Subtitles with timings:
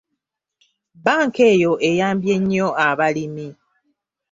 [0.97, 3.47] Bbanka eyo eyambye nnyo abalimi.